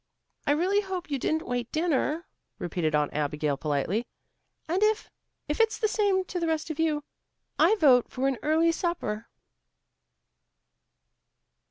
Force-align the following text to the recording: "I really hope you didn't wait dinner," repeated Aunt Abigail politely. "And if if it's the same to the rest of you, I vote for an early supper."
"I 0.47 0.51
really 0.53 0.81
hope 0.81 1.11
you 1.11 1.19
didn't 1.19 1.45
wait 1.45 1.71
dinner," 1.71 2.25
repeated 2.57 2.95
Aunt 2.95 3.13
Abigail 3.13 3.55
politely. 3.55 4.07
"And 4.67 4.81
if 4.81 5.11
if 5.47 5.59
it's 5.59 5.77
the 5.77 5.87
same 5.87 6.25
to 6.25 6.39
the 6.39 6.47
rest 6.47 6.71
of 6.71 6.79
you, 6.79 7.03
I 7.59 7.75
vote 7.75 8.09
for 8.09 8.27
an 8.27 8.39
early 8.41 8.71
supper." 8.71 9.27